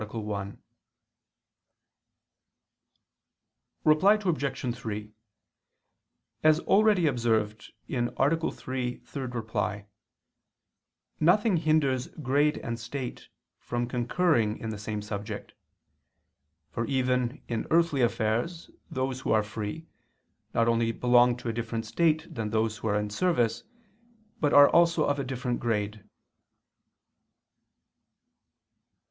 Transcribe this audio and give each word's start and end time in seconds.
1). 0.01 0.59
Reply 3.83 4.13
Obj. 4.15 4.75
3: 4.75 5.13
As 6.41 6.59
already 6.61 7.05
observed 7.05 7.71
(A. 7.87 8.51
3, 8.51 8.95
ad 9.15 9.47
3), 9.47 9.85
nothing 11.19 11.57
hinders 11.57 12.07
grade 12.07 12.57
and 12.57 12.79
state 12.79 13.29
from 13.59 13.87
concurring 13.87 14.57
in 14.57 14.71
the 14.71 14.79
same 14.79 15.03
subject. 15.03 15.53
For 16.71 16.83
even 16.87 17.43
in 17.47 17.67
earthly 17.69 18.01
affairs 18.01 18.71
those 18.89 19.19
who 19.19 19.31
are 19.31 19.43
free, 19.43 19.85
not 20.55 20.67
only 20.67 20.91
belong 20.91 21.37
to 21.37 21.49
a 21.49 21.53
different 21.53 21.85
state 21.85 22.23
from 22.35 22.49
those 22.49 22.77
who 22.77 22.87
are 22.87 22.99
in 22.99 23.11
service, 23.11 23.63
but 24.39 24.51
are 24.51 24.67
also 24.67 25.03
of 25.05 25.19
a 25.19 25.23
different 25.23 25.59
grade. 25.59 26.03